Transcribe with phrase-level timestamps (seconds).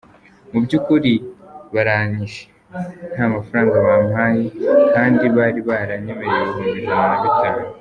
[0.51, 1.13] Mu by’ukuri
[1.75, 2.43] baranyishe,
[3.13, 4.43] nta mafaranga bampaye
[4.93, 7.61] kandi bari baranyemereye ibihumbi ijana na bitanu.